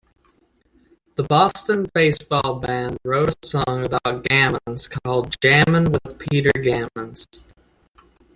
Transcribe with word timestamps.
The 1.13 1.21
Boston 1.21 1.85
Baseball 1.93 2.59
Band 2.59 2.97
wrote 3.05 3.29
a 3.29 3.47
song 3.47 3.85
about 3.85 4.23
Gammons 4.23 4.87
called 4.89 5.39
Jammin' 5.41 5.91
With 5.91 6.17
Peter 6.17 6.49
Gammons. 6.55 7.27